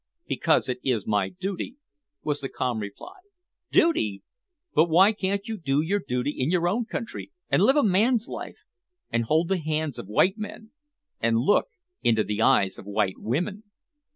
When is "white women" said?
12.87-13.61